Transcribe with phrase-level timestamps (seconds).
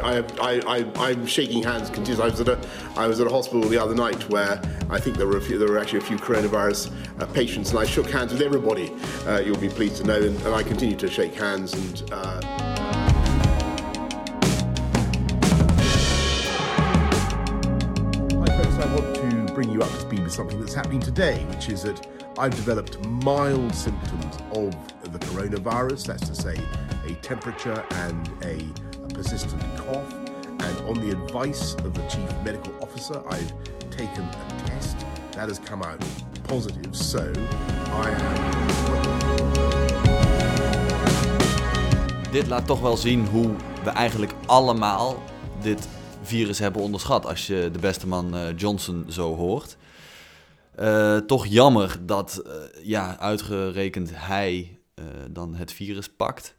[0.00, 1.90] I, I, I, am shaking hands.
[1.90, 2.58] I was, at a,
[2.96, 4.60] I was at a hospital the other night where
[4.90, 7.78] I think there were, a few, there were actually a few coronavirus uh, patients, and
[7.78, 8.92] I shook hands with everybody,
[9.26, 11.72] uh, you'll be pleased to know, and, and, I continue to shake hands.
[11.74, 12.12] and.
[12.12, 12.40] Uh...
[18.32, 21.44] Hi, folks, I want to bring you up to speed with something that's happening today,
[21.50, 22.06] which is that
[22.38, 26.58] I've developed mild symptoms of the coronavirus, that's to say,
[27.06, 28.64] a temperature and a
[29.14, 30.12] persistent cough.
[30.58, 33.52] And on the advice of the chief medical officer, I've
[33.90, 34.96] taken a test
[35.32, 36.04] that has come out
[36.42, 36.94] positive.
[36.96, 37.32] So
[38.04, 38.52] I am.
[42.32, 43.50] Dit laat toch wel zien hoe
[43.84, 45.22] we eigenlijk allemaal
[45.62, 45.88] dit
[46.22, 47.26] virus hebben onderschat.
[47.26, 49.76] Als je de beste man uh, Johnson zo hoort.
[50.80, 52.52] Uh, toch jammer dat uh,
[52.82, 54.78] ja, uitgerekend hij
[55.30, 56.54] dan het virus pakt.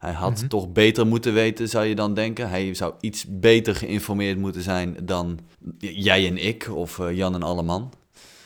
[0.00, 0.48] Hij had mhm.
[0.48, 2.48] toch beter moeten weten, zou je dan denken.
[2.48, 5.38] Hij zou iets beter geïnformeerd moeten zijn dan
[5.78, 7.92] jij en ik of uh, Jan en Alleman.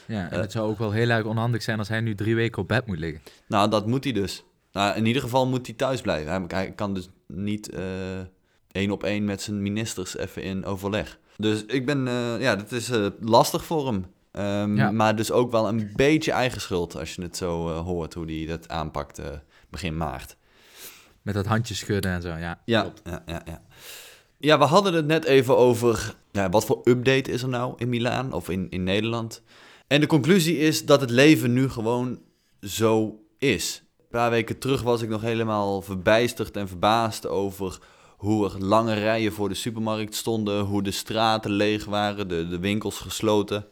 [0.06, 2.62] Ja, en het zou ook wel heel erg onhandig zijn als hij nu drie weken
[2.62, 3.22] op bed moet liggen.
[3.46, 4.44] Nou, dat moet hij dus.
[4.72, 6.44] Nou, in ieder geval moet hij thuis blijven.
[6.48, 7.80] Hij, kan dus niet uh,
[8.72, 11.18] één op één met zijn ministers even in overleg.
[11.36, 14.06] Dus ik ben, uh, ja, dat is lastig voor hem.
[14.32, 14.90] Um, ja.
[14.90, 18.46] Maar dus ook wel een beetje eigen schuld als je het zo hoort, hoe hij
[18.46, 19.20] dat aanpakt
[19.70, 20.36] begin maart.
[21.24, 22.60] Met dat handje schudden en zo, ja.
[22.64, 23.60] Ja, ja, ja, ja.
[24.38, 27.88] ja, we hadden het net even over ja, wat voor update is er nou in
[27.88, 29.42] Milaan of in, in Nederland.
[29.86, 32.18] En de conclusie is dat het leven nu gewoon
[32.60, 33.82] zo is.
[33.98, 37.78] Een paar weken terug was ik nog helemaal verbijsterd en verbaasd over
[38.16, 42.58] hoe er lange rijen voor de supermarkt stonden, hoe de straten leeg waren, de, de
[42.58, 43.66] winkels gesloten.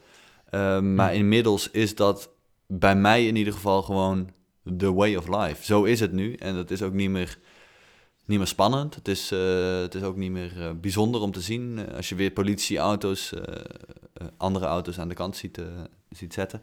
[0.49, 2.29] Ehm, maar inmiddels is dat
[2.67, 4.29] bij mij in ieder geval gewoon
[4.77, 5.65] the way of life.
[5.65, 7.37] Zo is het nu en dat is ook niet meer
[8.25, 8.95] niet meer spannend.
[8.95, 12.09] Het is, uh, het is ook niet meer uh, bijzonder om te zien uh, als
[12.09, 13.33] je weer politieauto's,
[14.37, 15.61] andere auto's aan de kant ziet,
[16.09, 16.61] ziet zetten.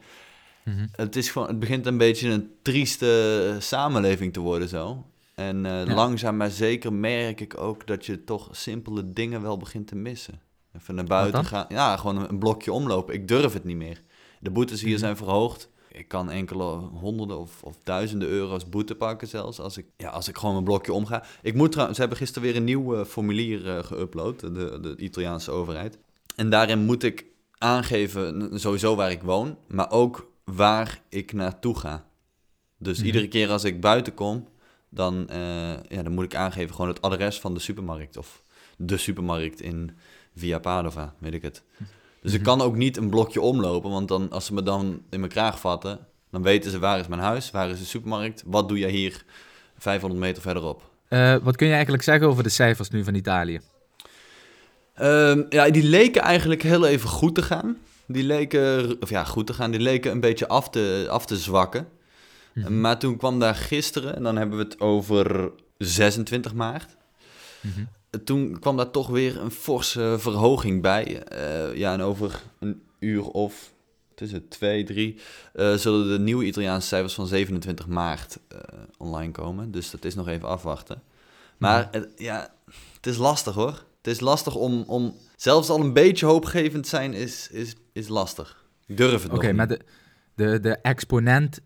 [0.64, 0.88] Mm -hmm.
[0.92, 5.06] het, is gewoon, het begint een beetje een trieste samenleving te worden zo.
[5.34, 5.94] En ja.
[5.94, 10.40] langzaam maar zeker merk ik ook dat je toch simpele dingen wel begint te missen.
[10.76, 11.66] Even naar buiten gaan.
[11.68, 13.14] Ja, gewoon een blokje omlopen.
[13.14, 14.02] Ik durf het niet meer.
[14.40, 15.04] De boetes hier mm -hmm.
[15.04, 19.86] zijn verhoogd ik kan enkele honderden of, of, duizenden euro's boete pakken zelfs als ik,
[19.96, 21.24] ja, als ik gewoon mijn blokje omga.
[21.42, 24.96] Ik moet trouwens, ze hebben gisteren weer een nieuw uh, formulier uh, geüpload, de, de
[24.96, 25.98] Italiaanse overheid.
[26.36, 27.24] En daarin moet ik
[27.58, 32.06] aangeven sowieso waar ik woon, maar ook waar ik naartoe ga.
[32.78, 33.06] Dus mhm.
[33.06, 34.48] iedere keer als ik buiten kom,
[34.88, 38.44] dan, uh, ja, dan moet ik aangeven gewoon het adres van de supermarkt of
[38.76, 39.90] de supermarkt in
[40.34, 41.62] Via Padova, weet ik het.
[42.20, 42.28] Mhm.
[42.28, 45.20] Dus ik kan ook niet een blokje omlopen, want dan, als ze me dan in
[45.20, 45.98] mijn kraag vatten,
[46.30, 49.24] dan weten ze waar is mijn huis, waar is de supermarkt, wat doe jij hier
[49.78, 50.90] 500 meter verderop.
[51.08, 53.60] Uh, wat kun je eigenlijk zeggen over de cijfers nu van Italië?
[55.00, 57.76] Uh, ja, die leken eigenlijk heel even goed te gaan.
[58.06, 61.36] Die leken, of ja, goed te gaan, die leken een beetje af te, af te
[61.36, 61.88] zwakken.
[62.54, 66.96] Mm Maar toen kwam daar gisteren, en dan hebben we het over 26 maart.
[67.60, 67.88] Mm -hmm
[68.24, 71.22] toen kwam daar toch weer een forse verhoging bij.
[71.32, 73.72] Uh, ja, en over een uur of
[74.14, 75.20] tussen twee, drie,
[75.54, 78.58] uh, zullen de nieuwe Italiaanse cijfers van 27 maart uh,
[78.98, 79.70] online komen.
[79.70, 81.02] Dus dat is nog even afwachten.
[81.56, 82.54] Maar ja,
[82.96, 83.84] het is lastig hoor.
[83.96, 88.64] Het is lastig om, om zelfs al een beetje hoopgevend zijn is, is, is lastig.
[88.86, 89.80] Ik durf het Oké, maar de,
[90.34, 91.60] de, de exponent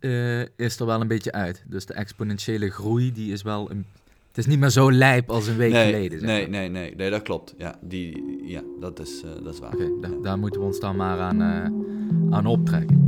[0.56, 1.64] is er wel een beetje uit.
[1.66, 3.86] Dus de exponentiële groei die is wel een
[4.34, 6.18] het is niet meer zo lijp als een week geleden.
[6.20, 7.54] Zeg nee, nee, nee, nee, dat klopt.
[7.58, 9.72] Ja, die, ja dat, is, uh, dat is waar.
[9.74, 13.02] Oké, okay, daar moeten we ons dan maar aan, uh, aan optrekken.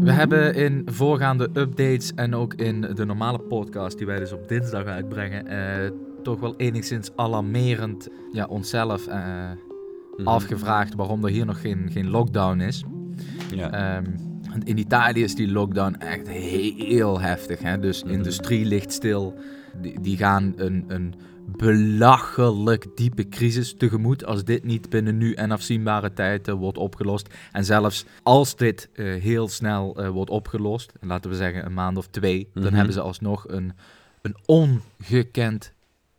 [0.00, 4.48] We hebben in voorgaande updates en ook in de normale podcast die wij dus op
[4.48, 5.90] dinsdag uitbrengen, uh,
[6.26, 9.50] toch wel enigszins alarmerend ja, onszelf uh,
[10.24, 12.84] afgevraagd waarom er hier nog geen, geen lockdown is.
[13.54, 13.96] Ja.
[13.96, 14.14] Um,
[14.64, 17.62] in Italië is die lockdown echt heel heftig.
[17.62, 17.78] Hè?
[17.78, 19.34] Dus mm industrie ligt stil.
[19.80, 21.14] Die, die gaan een, een
[21.56, 27.34] belachelijk diepe crisis tegemoet als dit niet binnen nu en afzienbare tijd uh, wordt opgelost.
[27.52, 31.96] En zelfs als dit uh, heel snel uh, wordt opgelost, laten we zeggen een maand
[31.96, 32.52] of twee, mm -hmm.
[32.52, 32.74] dan mhm.
[32.74, 33.72] hebben ze alsnog een,
[34.22, 35.74] een ongekend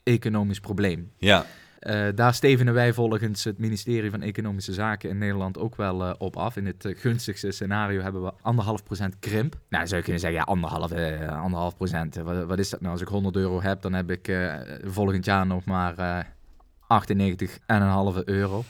[0.08, 1.12] economisch probleem.
[1.18, 1.46] Ja.
[1.82, 6.14] Uh, daar stevenen wij volgens het ministerie van Economische Zaken in Nederland ook wel uh,
[6.18, 6.56] op af.
[6.56, 9.56] In het uh, gunstigste scenario hebben we anderhalf procent krimp.
[9.70, 10.92] Nou, zou je kunnen zeggen, ja, anderhalf,
[11.44, 12.16] anderhalf procent.
[12.16, 12.92] Wat, wat, is dat nou?
[12.92, 14.38] Als ik 100 euro heb, dan heb ik
[14.84, 16.28] volgend jaar nog maar
[16.82, 18.64] 98,5 euro.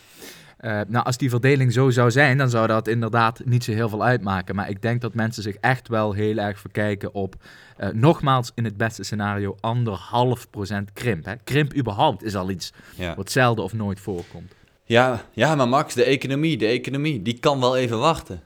[0.58, 3.88] Eh, nou, als die verdeling zo zou zijn, dan zou dat inderdaad niet zo heel
[3.88, 4.54] veel uitmaken.
[4.54, 7.34] Maar ik denk dat mensen zich echt wel heel erg verkijken op,
[7.76, 11.24] eh, nogmaals, in het beste scenario, anderhalf procent krimp.
[11.24, 11.34] Hè.
[11.44, 13.14] Krimp überhaupt is al iets Ja.
[13.14, 14.52] wat zelden of nooit voorkomt.
[14.84, 18.40] Ja, ja, maar Max, de economie, de economie, die kan wel even wachten.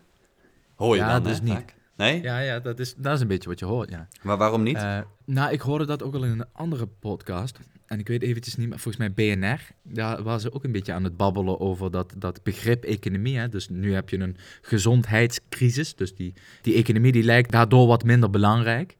[0.74, 1.52] Hoor je Ja, dan, dus hè, niet.
[1.52, 1.74] vaak?
[1.96, 2.22] Nee?
[2.22, 4.08] Ja, ja dat, is, dat is een beetje wat je hoort, ja.
[4.22, 4.76] Maar waarom niet?
[4.76, 7.58] Eh, nou, ik hoorde dat ook al in een andere podcast.
[7.92, 9.60] En ik weet eventjes niet, maar volgens mij BNR.
[9.82, 13.38] Daar waren ze ook een beetje aan het babbelen over dat, dat begrip economie.
[13.38, 13.48] Hè.
[13.48, 15.94] Dus nu heb je een gezondheidscrisis.
[15.94, 18.96] Dus die, die economie die lijkt daardoor wat minder belangrijk.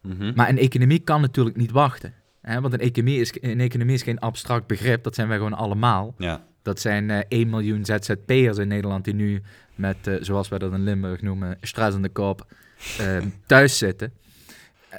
[0.00, 0.32] Mhm.
[0.34, 2.14] Maar een economie kan natuurlijk niet wachten.
[2.40, 2.60] Hè.
[2.60, 5.02] Want een economie, is, een economie is geen abstract begrip.
[5.02, 6.14] Dat zijn wij gewoon allemaal.
[6.18, 6.46] Ja.
[6.62, 9.42] Dat zijn eh 1 miljoen ZZP'ers in Nederland die nu
[9.74, 12.46] met, eh, zoals wij dat in Limburg noemen, stress in de kop,
[12.98, 14.12] eh, thuis zitten.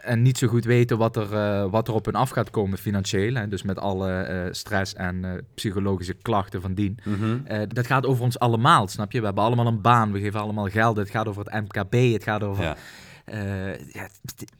[0.02, 2.78] En niet zo goed weten wat er, eh, wat er op hun af gaat komen
[2.78, 3.34] financieel.
[3.34, 3.48] Hè.
[3.48, 7.00] Dus met alle eh, stress en eh, psychologische klachten van dien.
[7.04, 7.68] Mhm.
[7.68, 9.20] Dat gaat over ons allemaal, snap je?
[9.20, 10.98] We hebben allemaal een baan, we geven allemaal geld.
[10.98, 12.64] Het gaat over het MKB, het gaat over...
[12.64, 14.08] ja.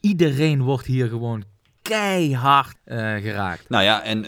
[0.00, 1.44] iedereen wordt hier gewoon
[1.82, 2.76] keihard
[3.22, 3.68] geraakt.
[3.68, 4.24] Nou ja, en,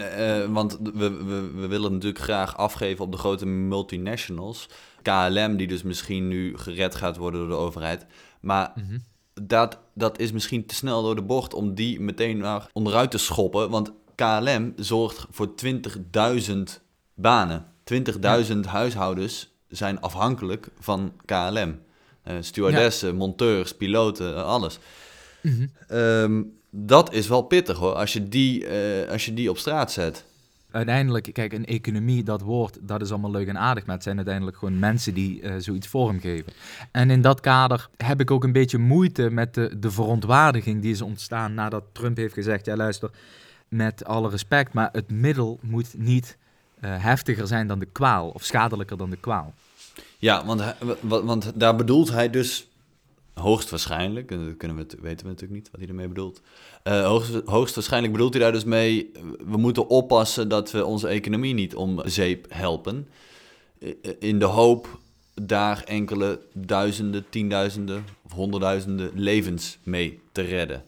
[0.52, 4.68] want we, we, we willen natuurlijk graag afgeven op de grote multinationals.
[5.02, 8.06] KLM, die dus misschien nu gered gaat worden door de overheid.
[8.40, 8.98] Maar Mhm.
[9.42, 13.18] Dat, dat is misschien te snel door de bocht om die meteen maar onderuit te
[13.18, 13.70] schoppen.
[13.70, 15.54] Want KLM zorgt voor
[16.48, 16.52] 20.000
[17.14, 17.66] banen.
[17.84, 21.78] 20.000 huishoudens zijn afhankelijk van KLM.
[22.22, 24.78] Eh stewardessen, monteurs, piloten, eh, alles.
[25.42, 25.66] Mhm.
[25.88, 29.92] Ehm, dat is wel pittig hoor, als je die, eh, als je die op straat
[29.92, 30.24] zet.
[30.76, 34.16] Uiteindelijk, kijk, een economie, dat woord, dat is allemaal leuk en aardig, maar het zijn
[34.16, 36.52] uiteindelijk gewoon mensen die eh, zoiets vormgeven.
[36.90, 40.92] En in dat kader heb ik ook een beetje moeite met de, de verontwaardiging die
[40.92, 43.10] is ontstaan nadat Trump heeft gezegd, ja luister,
[43.68, 46.36] met alle respect, maar het middel moet niet
[46.80, 49.54] eh, heftiger zijn dan de kwaal, of schadelijker dan de kwaal.
[50.18, 50.62] Ja, want,
[51.00, 52.68] want daar bedoelt hij dus
[53.40, 56.40] hoogstwaarschijnlijk, en dat kunnen we, weten we natuurlijk niet wat hij ermee bedoelt.
[56.82, 61.08] Eh, hoogst, hoogstwaarschijnlijk bedoelt hij daar dus mee, eh, we moeten oppassen dat we onze
[61.08, 63.08] economie niet om zeep helpen.
[63.80, 64.98] Eh, In de hoop
[65.34, 70.84] daar enkele duizenden, tienduizenden of honderdduizenden levens mee te redden.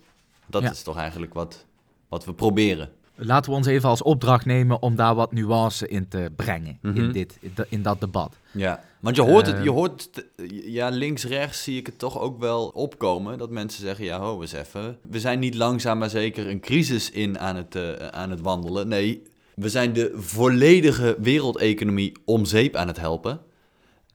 [0.46, 0.70] Dat Ja.
[0.70, 1.64] is toch eigenlijk wat,
[2.08, 2.90] wat we proberen.
[3.20, 6.96] Laten we ons even als opdracht nemen om daar wat nuance in te brengen, Mhm.
[6.96, 7.38] in, dit,
[7.68, 8.36] in dat debat.
[8.50, 9.72] Ja, want je hoort het, je Ehm.
[9.72, 10.24] hoort,
[10.64, 13.38] ja, links-rechts zie ik het toch ook wel opkomen.
[13.38, 14.98] Dat mensen zeggen, ja, ho, eens even.
[15.10, 18.88] We zijn niet langzaam maar zeker een crisis in aan het, eh, aan het wandelen.
[18.88, 19.22] Nee,
[19.54, 23.40] we zijn de volledige wereldeconomie om zeep aan het helpen.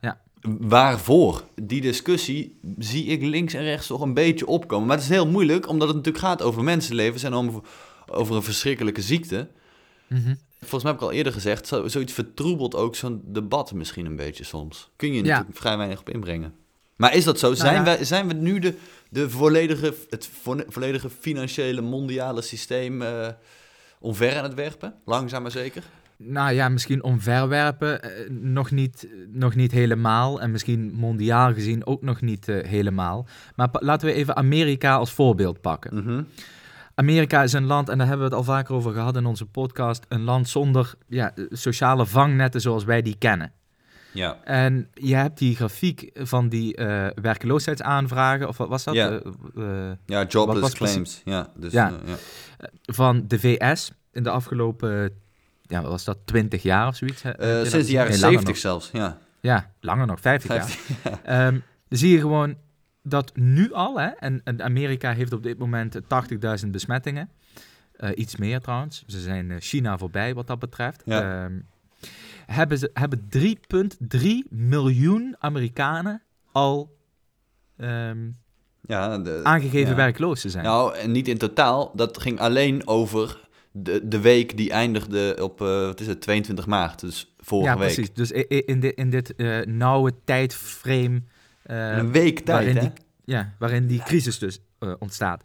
[0.00, 0.20] Ja.
[0.58, 1.42] Waarvoor?
[1.62, 4.86] Die discussie zie ik links en rechts toch een beetje opkomen.
[4.86, 7.60] Maar het is heel moeilijk, omdat het natuurlijk gaat over mensenlevens en over,
[8.06, 9.48] over een verschrikkelijke ziekte.
[10.06, 10.34] Mhm.
[10.58, 14.16] Volgens mij heb ik al eerder gezegd, zo, zoiets vertroebelt ook zo'n debat misschien een
[14.16, 14.90] beetje soms.
[14.96, 15.22] Kun je Ja.
[15.22, 16.54] natuurlijk vrij weinig op inbrengen.
[16.96, 17.54] Maar is dat zo?
[17.54, 17.84] zijn, ja.
[17.84, 18.74] wij, zijn we nu de,
[19.10, 23.28] de volledige, het vo- volledige financiële mondiale systeem eh
[24.00, 24.94] omver aan het werpen?
[25.04, 25.82] Langzaam maar zeker?
[26.16, 30.40] Nou ja, misschien omverwerpen eh, nog, niet, nog niet helemaal.
[30.40, 33.26] En misschien mondiaal gezien ook nog niet eh, helemaal.
[33.56, 35.94] Maar laten we even Amerika als voorbeeld pakken.
[36.04, 36.22] Mhm.
[36.94, 39.46] Amerika is een land, en daar hebben we het al vaker over gehad in onze
[39.46, 43.52] podcast, een land zonder ja, sociale vangnetten zoals wij die kennen.
[44.12, 44.38] Ja.
[44.44, 48.94] En je hebt die grafiek van die eh, werkloosheidsaanvragen, of wat was dat?
[48.94, 49.08] Ja.
[49.10, 49.18] Eh,
[49.56, 51.22] eh, ja, jobless was claims.
[51.24, 51.92] Ja, dus, Ja.
[52.04, 52.16] ja.
[52.82, 55.10] van de VS in de afgelopen,
[55.62, 57.20] ja, wat was dat, 20 jaar of zoiets?
[57.20, 59.18] sinds de jaren Nee, langer 70 zelfs, ja.
[59.40, 60.68] Ja, langer nog, 50 jaar.
[60.68, 61.58] 50, Ehm,
[61.88, 62.56] dan zie je gewoon
[63.06, 66.00] dat nu al, hè, en, en Amerika heeft op dit moment
[66.64, 67.30] 80.000 besmettingen.
[67.96, 69.04] Eh, iets meer trouwens.
[69.06, 71.02] Ze zijn eh, China voorbij wat dat betreft.
[71.04, 71.44] Ja.
[71.44, 71.58] Ehm,
[72.46, 76.96] hebben, ze, hebben 3,3 miljoen Amerikanen al
[77.76, 78.28] ehm,
[78.80, 79.96] ja de, aangegeven ja.
[79.96, 80.64] werkloos te zijn.
[80.64, 81.92] Nou, en niet in totaal.
[81.94, 86.66] Dat ging alleen over de, de week die eindigde op, eh, wat is het, 22
[86.66, 87.00] maart.
[87.00, 87.94] Dus vorige ja, week.
[87.94, 88.14] precies.
[88.14, 91.33] Dus in, dit in dit eh, nauwe tijdframe eh,
[91.64, 92.80] een week tijd, waarin hè?
[92.80, 92.92] die,
[93.24, 95.44] ja, waarin die crisis dus eh, ontstaat.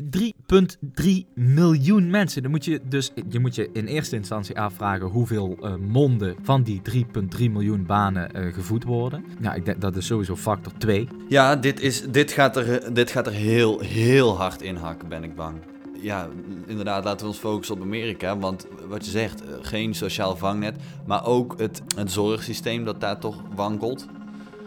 [0.00, 2.42] 3,3 miljoen mensen.
[2.42, 6.62] Dan moet je dus je moet je in eerste instantie afvragen hoeveel eh, monden van
[6.62, 9.24] die 3,3 miljoen banen eh, gevoed worden.
[9.38, 11.08] Nou, ik denk dat is sowieso factor 2.
[11.28, 15.24] Ja, dit, is, dit, gaat er, dit gaat er heel, heel hard in hakken, ben
[15.24, 15.56] ik bang.
[16.00, 16.28] Ja,
[16.66, 18.38] inderdaad, laten we ons focussen op Amerika.
[18.38, 20.76] Want wat je zegt, geen sociaal vangnet.
[21.06, 24.06] Maar ook het, het zorgsysteem dat daar toch wankelt.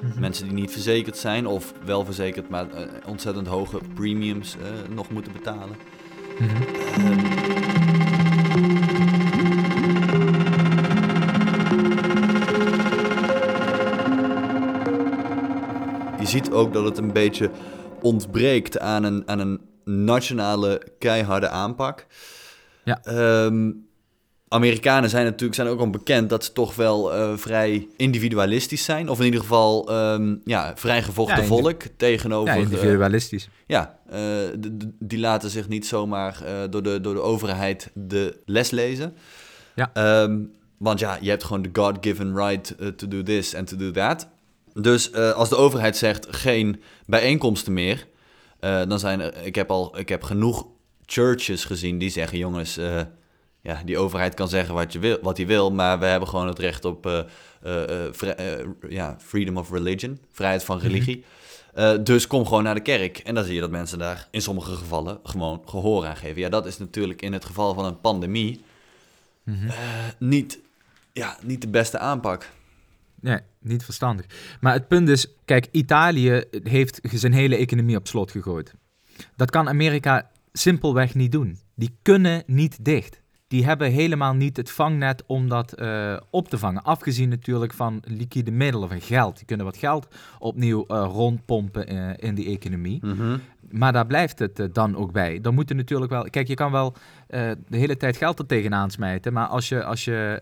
[0.01, 0.19] Mhm.
[0.19, 5.09] Mensen die niet verzekerd zijn of wel verzekerd, maar eh, ontzettend hoge premiums eh, nog
[5.09, 5.75] moeten betalen.
[6.39, 7.45] Mhm.
[16.19, 17.51] Je ziet ook dat het een beetje
[18.01, 22.05] ontbreekt aan een, aan een nationale keiharde aanpak.
[22.83, 22.99] Ja.
[23.03, 23.71] Ehm,
[24.49, 29.09] Amerikanen zijn natuurlijk zijn ook al bekend dat ze toch wel eh, vrij individualistisch zijn.
[29.09, 32.53] Of in ieder geval ehm, ja, vrijgevochten Ja, indi- volk tegenover...
[32.53, 33.49] Ja, individualistisch.
[33.67, 34.19] ja, eh,
[34.99, 39.13] die laten zich niet zomaar eh, door, de, door de overheid de les lezen.
[39.75, 39.89] Ja.
[39.93, 40.39] Ehm,
[40.77, 44.27] want ja, je hebt gewoon de God-given right to do this and to do that.
[44.73, 48.07] Dus als de overheid zegt geen bijeenkomsten meer,
[48.59, 50.67] dan zijn er, ik heb al, ik heb genoeg
[51.05, 52.79] churches gezien die zeggen, jongens,
[53.67, 56.47] ja, die overheid kan zeggen wat je wil, wat hij wil, maar we hebben gewoon
[56.47, 57.19] het recht op eh,
[57.61, 61.23] eh, eh, ja, freedom of religion, vrijheid van religie.
[61.73, 63.17] Eh, dus kom gewoon naar de kerk.
[63.17, 66.41] En dan zie je dat mensen daar in sommige gevallen gewoon gehoor aan geven.
[66.41, 68.61] Ja, dat is natuurlijk in het geval van een pandemie
[69.43, 69.69] Mhm.
[70.17, 70.59] niet,
[71.13, 72.49] ja, niet de beste aanpak.
[73.19, 74.25] Nee, niet verstandig.
[74.61, 78.73] Maar het punt is, kijk, Italië heeft zijn hele economie op slot gegooid.
[79.35, 81.59] Dat kan Amerika simpelweg niet doen.
[81.75, 83.21] Die kunnen niet dicht.
[83.47, 86.83] Die hebben helemaal niet het vangnet om dat eh, op te vangen.
[86.83, 89.37] Afgezien natuurlijk van liquide middelen, van geld.
[89.37, 90.07] Die kunnen wat geld
[90.39, 93.01] opnieuw eh, rondpompen eh, in die economie.
[93.69, 95.41] Maar daar blijft het dan ook bij.
[95.41, 96.23] Dan moet er natuurlijk wel.
[96.23, 96.93] Kijk, je kan wel
[97.27, 99.33] de hele tijd geld er tegenaan smijten.
[99.33, 100.39] Maar als je, als je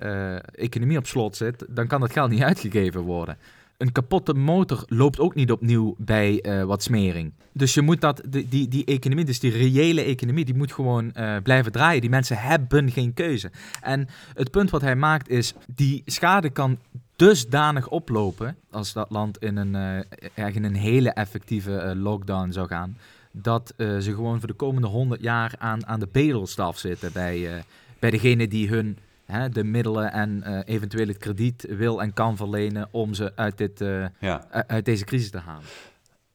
[0.52, 3.38] economie op slot zit, dan kan dat geld niet uitgegeven worden.
[3.78, 7.34] Een kapotte motor loopt ook niet opnieuw bij eh, wat smering.
[7.52, 11.36] Dus je moet dat, die, die, economie, dus die reële economie, die moet gewoon eh,
[11.44, 12.02] blijven draaien.
[12.02, 13.52] Die mensen hebben geen keuze.
[13.82, 16.78] En het punt wat hij maakt is, die schade kan
[17.16, 22.98] dusdanig oplopen als dat land in een, echt in een hele effectieve lockdown zou gaan,
[23.32, 27.64] dat ze gewoon voor de komende 100 jaar aan, aan de bedelstaf zitten bij,
[28.00, 32.38] bij degene die hun hè, de middelen en eh, eventueel het krediet wil en kan
[32.38, 34.48] verlenen om ze uit, dit, eh, Ja.
[34.68, 35.66] uit deze crisis te halen.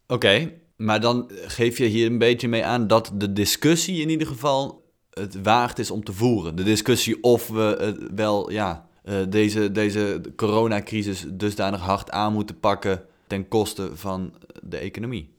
[0.07, 4.27] Oké, maar dan geef je hier een beetje mee aan dat de discussie in ieder
[4.27, 6.57] geval het waard is om te voeren.
[6.57, 13.03] De discussie of we wel ja, eh, deze, deze coronacrisis dusdanig hard aan moeten pakken
[13.27, 15.31] ten koste van de economie.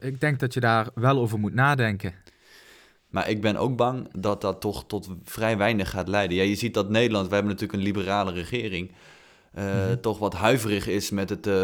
[0.00, 2.12] Ik denk dat je daar wel over moet nadenken.
[3.14, 6.36] Maar ik ben ook bang dat dat toch tot vrij weinig gaat leiden.
[6.36, 8.92] Ja, je ziet dat Nederland, we hebben natuurlijk een liberale regering,
[9.52, 10.00] eh, Mhm.
[10.00, 11.54] toch wat huiverig is met het, eh,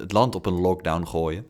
[0.00, 1.46] het land op een lockdown gooien.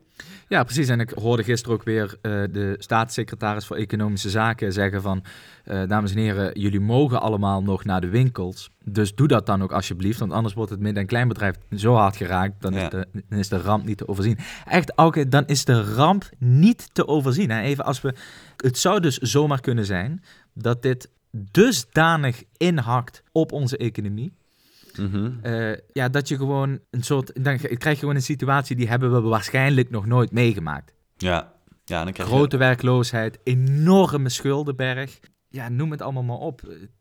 [0.49, 0.89] Ja, precies.
[0.89, 5.25] En ik hoorde gisteren ook weer eh, de staatssecretaris voor Economische Zaken zeggen van...
[5.65, 8.71] eh, dames en heren, jullie mogen allemaal nog naar de winkels.
[8.85, 10.19] Dus doe dat dan ook alsjeblieft.
[10.19, 12.61] Want anders wordt het midden- en kleinbedrijf zo hard geraakt...
[12.61, 12.83] Dan, Ja.
[12.85, 14.39] is de, dan is de ramp niet te overzien.
[14.65, 17.51] Echt, Auke, dan is de ramp niet te overzien.
[17.51, 17.61] Hè?
[17.61, 18.15] Even als we...
[18.57, 20.23] Het zou dus zomaar kunnen zijn
[20.55, 24.33] dat dit dusdanig inhakt op onze economie...
[24.99, 25.31] Mhm.
[25.43, 27.45] Eh, ja, dat je gewoon een soort...
[27.45, 30.93] Dan krijg je gewoon een situatie die hebben we waarschijnlijk nog nooit meegemaakt.
[31.17, 31.53] Ja.
[31.85, 32.35] ja, dan krijg je...
[32.35, 35.19] Grote werkloosheid, enorme schuldenberg.
[35.49, 36.61] Ja, noem het allemaal maar op.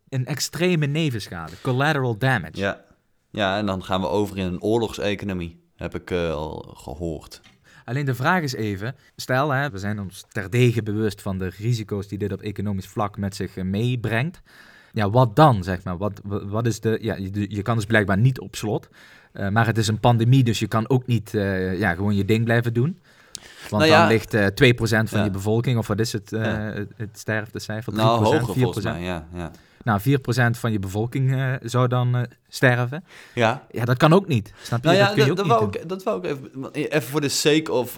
[0.10, 2.58] Een extreme nevenschade, collateral damage.
[2.60, 2.84] Ja.
[3.30, 7.42] ja, en dan gaan we over in een oorlogseconomie, heb ik eh, al gehoord.
[7.88, 12.08] Alleen de vraag is even, stel hè, we zijn ons terdege bewust van de risico's
[12.08, 14.42] die dit op economisch vlak met zich eh, meebrengt.
[14.98, 15.98] Ja, wat dan, zeg maar?
[15.98, 18.90] Wat, wa- wat is de, ja, je, je kan dus blijkbaar niet op slot.
[19.32, 22.26] Eh, maar het is een pandemie, dus je kan ook niet eh, ja, gewoon je
[22.26, 23.00] ding blijven doen.
[23.70, 24.78] Want Nou ja, dan ligt eh 2%
[25.10, 25.24] van ja.
[25.24, 27.94] je bevolking, of wat is het, het, het sterftecijfer?
[27.94, 28.60] 3%, Nou, hoger 4%?
[28.60, 29.28] volgens mij, ja.
[29.34, 29.52] Ja,
[29.84, 33.04] Nou, 4% van je bevolking zou dan sterven.
[33.34, 33.66] ja.
[33.72, 34.54] Ja, dat kan ook niet.
[34.64, 34.86] Snap je?
[34.88, 36.72] Nou ja, dat kun je ook dat, niet wou ik, dat wou ik even...
[36.72, 37.98] Even voor de sake of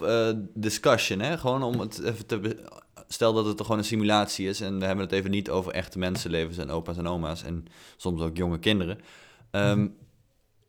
[0.54, 1.38] discussion, hè.
[1.38, 2.56] Gewoon om het even te...
[3.12, 5.98] Stel dat het gewoon een simulatie is en we hebben het even niet over echte
[5.98, 7.64] mensenlevens en opa's en oma's en
[7.96, 8.98] soms ook jonge kinderen.
[9.50, 9.86] Ehm,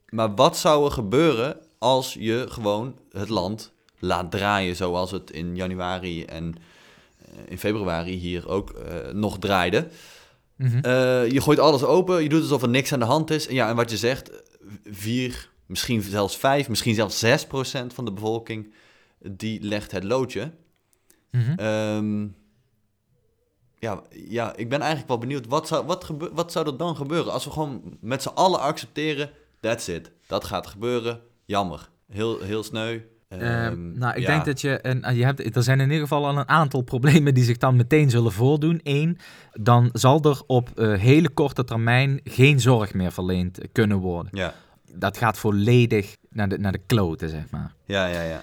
[0.09, 5.55] Maar wat zou er gebeuren als je gewoon het land laat draaien zoals het in
[5.55, 6.55] januari en
[7.17, 9.87] eh, in februari hier ook eh, nog draaide?
[10.55, 10.77] Mhm.
[10.77, 13.47] Eh, je gooit alles open, je doet alsof er niks aan de hand is.
[13.47, 14.31] En ja, en wat je zegt,
[14.91, 18.73] vier, misschien zelfs vijf, misschien zelfs zes procent van de bevolking,
[19.19, 20.51] die legt het loodje.
[21.57, 22.27] Ehm,
[23.79, 26.95] ja, ja, ik ben eigenlijk wel benieuwd, wat zou, wat, gebe- wat zou er dan
[26.95, 32.39] gebeuren als we gewoon met z'n allen accepteren, that's it, dat gaat gebeuren, jammer, heel,
[32.41, 32.99] heel sneu.
[33.27, 34.27] Ehm, Ehm, nou, ik ja.
[34.27, 34.77] denk dat je.
[34.77, 37.75] En, je hebt, er zijn in ieder geval al een aantal problemen die zich dan
[37.75, 38.79] meteen zullen voordoen.
[38.83, 39.17] Eén,
[39.53, 44.31] dan zal er op eh, hele korte termijn geen zorg meer verleend kunnen worden.
[44.37, 44.53] Ja,
[44.95, 47.73] Dat gaat volledig naar de, naar de kloten, zeg maar.
[47.85, 48.41] ja, ja, ja.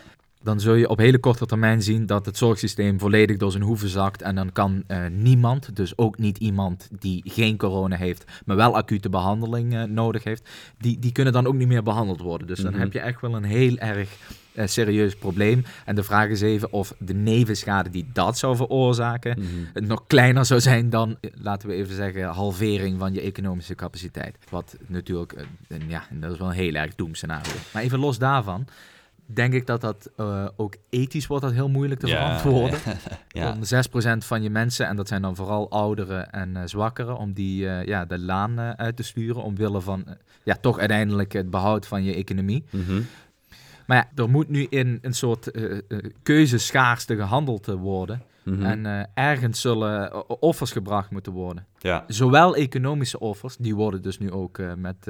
[0.49, 3.88] Dan zul je op hele korte termijn zien dat het zorgsysteem volledig door zijn hoeven
[3.88, 4.23] zakt.
[4.23, 8.76] En dan kan eh, niemand, dus ook niet iemand die geen corona heeft, maar wel
[8.76, 12.47] acute behandeling eh, nodig heeft, die, die kunnen dan ook niet meer behandeld worden.
[12.47, 12.81] Dus dan Mhm.
[12.81, 14.09] heb je echt wel een heel erg
[14.55, 15.64] eh, serieus probleem.
[15.85, 19.38] En de vraag is even of de nevenschade die dat zou veroorzaken
[19.73, 19.87] Mhm.
[19.87, 24.38] nog kleiner zou zijn dan, laten we even zeggen, halvering van je economische capaciteit.
[24.50, 25.35] Wat natuurlijk,
[25.69, 27.52] een- ja, dat is wel een heel erg doemscenario.
[27.73, 28.67] Maar even los daarvan,
[29.35, 32.79] denk ik dat dat eh, ook ethisch wordt dat heel moeilijk te verantwoorden.
[33.29, 33.53] ja.
[33.53, 37.33] Om 6% van je mensen, en dat zijn dan vooral ouderen en eh, zwakkeren, om
[37.33, 39.43] die eh, ja, de laan uit te sturen.
[39.43, 40.05] Omwille van
[40.43, 42.65] ja, toch uiteindelijk het behoud van je economie.
[42.71, 43.01] Mhm.
[43.87, 45.51] Maar ja, er moet nu in een soort
[46.23, 48.23] keuzeschaarste gehandeld eh, worden.
[48.45, 48.63] Mhm.
[48.63, 51.67] En ergens zullen offers gebracht moeten worden.
[51.79, 52.05] ja.
[52.07, 55.07] Zowel economische offers, die worden dus nu ook met,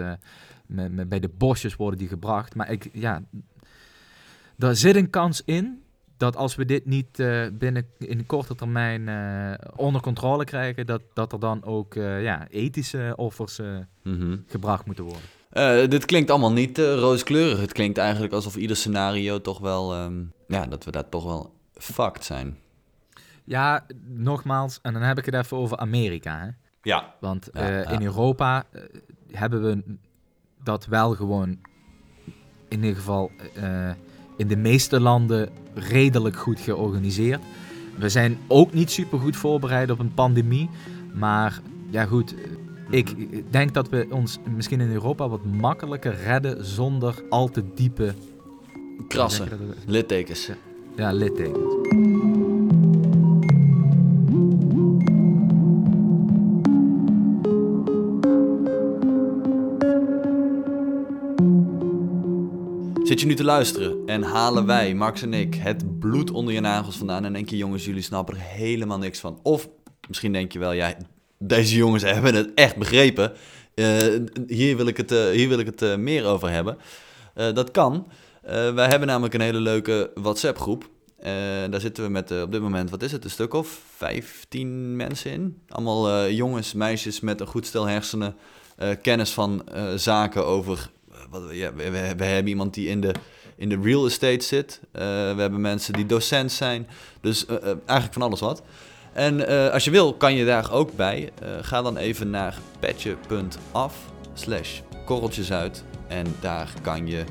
[0.67, 2.55] met, met- bij de bosjes worden die gebracht.
[2.55, 3.23] Maar ik, ja,
[4.59, 5.83] daar zit een kans in
[6.17, 11.03] dat als we dit niet eh, binnen in korte termijn eh, onder controle krijgen, dat,
[11.15, 13.61] dat er dan ook eh, ja, ethische offers
[14.03, 14.37] Mhm.
[14.47, 15.91] gebracht moeten worden.
[15.91, 17.61] Dit klinkt allemaal niet rooskleurig.
[17.61, 19.95] Het klinkt eigenlijk alsof ieder scenario toch wel...
[19.95, 22.57] ehm, ja, dat we daar toch wel fucked zijn.
[23.45, 26.38] Ja, nogmaals, en dan heb ik het even over Amerika.
[26.38, 26.49] Hè?
[26.83, 27.15] Ja.
[27.21, 27.88] Want Ja, ja.
[27.91, 28.65] in Europa
[29.31, 29.97] hebben we
[30.62, 31.49] dat wel gewoon
[32.69, 33.31] in ieder geval
[34.38, 37.40] in de meeste landen redelijk goed georganiseerd.
[37.99, 40.71] We zijn ook niet super goed voorbereid op een pandemie.
[41.14, 42.35] Maar ja goed,
[42.90, 43.14] ik
[43.52, 48.14] denk dat we ons misschien in Europa wat makkelijker redden zonder al te diepe
[49.09, 49.49] Krassen.
[49.87, 50.50] Littekens.
[50.97, 51.77] Ja, littekens.
[63.21, 66.97] Je nu te luisteren en halen wij, Max en ik, het bloed onder je nagels
[66.97, 69.41] vandaan en denk je, jongens, jullie snappen er helemaal niks van.
[69.43, 69.69] Of
[70.09, 70.95] misschien denk je wel, ja,
[71.39, 73.33] deze jongens hebben het echt begrepen.
[73.75, 74.15] Eh,
[74.47, 76.78] hier wil ik het, eh, hier wil ik het eh, meer over hebben.
[77.35, 78.07] Dat kan.
[78.75, 80.91] Wij hebben namelijk een hele leuke WhatsApp-groep.
[81.71, 85.31] Daar zitten we met op dit moment, wat is het, een stuk of 15 mensen
[85.31, 85.63] in.
[85.69, 88.37] Allemaal jongens, meisjes met een goed stel hersenen,
[89.02, 89.65] kennis van
[89.97, 90.91] zaken over
[91.30, 93.14] we, hebben iemand die in de,
[93.56, 94.80] in de real estate zit.
[94.93, 95.02] Eh,
[95.34, 96.88] we hebben mensen die docent zijn.
[97.21, 98.62] Dus eh, eh, eigenlijk van alles wat.
[99.12, 101.30] En als je wil, kan je daar ook bij.
[101.60, 103.95] Ga dan even naar petje.af
[104.34, 105.84] slash korreltjesuit.
[106.08, 107.25] En daar kan je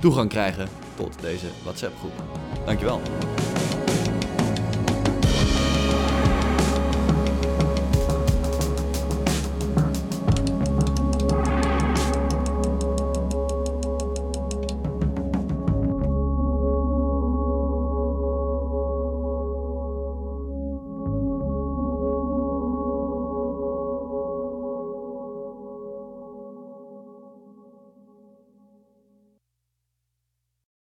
[0.00, 2.22] toegang krijgen tot deze WhatsApp groep.
[2.64, 3.00] Dankjewel.